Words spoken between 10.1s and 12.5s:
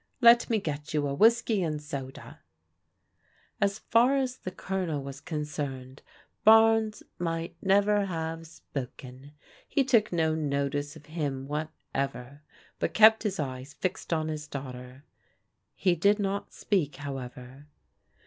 no notice of him what ever,